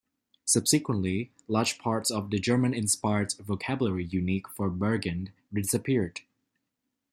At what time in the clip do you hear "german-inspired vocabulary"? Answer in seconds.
2.39-4.03